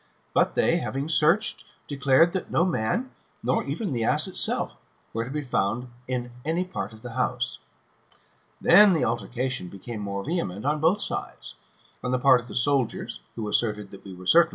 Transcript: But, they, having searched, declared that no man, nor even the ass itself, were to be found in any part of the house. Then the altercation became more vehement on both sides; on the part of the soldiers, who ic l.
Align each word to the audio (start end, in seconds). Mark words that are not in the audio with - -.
But, 0.33 0.55
they, 0.55 0.77
having 0.77 1.09
searched, 1.09 1.63
declared 1.85 2.33
that 2.33 2.49
no 2.49 2.65
man, 2.65 3.11
nor 3.43 3.63
even 3.63 3.93
the 3.93 4.03
ass 4.03 4.27
itself, 4.27 4.75
were 5.13 5.23
to 5.23 5.29
be 5.29 5.43
found 5.43 5.89
in 6.07 6.31
any 6.43 6.65
part 6.65 6.91
of 6.91 7.03
the 7.03 7.11
house. 7.11 7.59
Then 8.59 8.93
the 8.93 9.05
altercation 9.05 9.67
became 9.69 9.99
more 10.01 10.23
vehement 10.23 10.65
on 10.65 10.79
both 10.79 11.01
sides; 11.03 11.53
on 12.03 12.09
the 12.09 12.17
part 12.17 12.41
of 12.41 12.47
the 12.47 12.55
soldiers, 12.55 13.19
who 13.35 13.47
ic 13.47 13.55
l. 13.61 14.43